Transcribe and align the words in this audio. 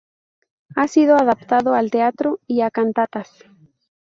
Ha 0.75 0.87
sido 0.87 1.15
adaptado 1.15 1.75
al 1.75 1.91
teatro 1.91 2.39
y 2.47 2.61
a 2.61 2.71
cantatas. 2.71 3.43